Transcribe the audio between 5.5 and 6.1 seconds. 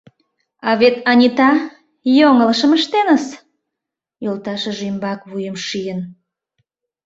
шийын.